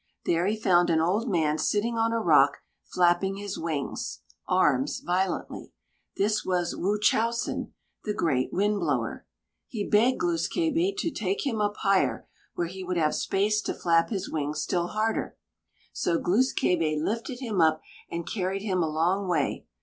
[0.25, 2.57] There he found an old man sitting on a rock
[2.91, 5.73] flapping his wings (arms) violently.
[6.17, 7.69] This was "Wūchowsen,"
[8.03, 9.27] the great Wind blower.
[9.67, 13.75] He begged Glūs kābé to take him up higher, where he would have space to
[13.75, 15.37] flap his wings still harder.
[15.93, 17.79] So Glūs kābé lifted him up
[18.09, 19.67] and carried him a long way.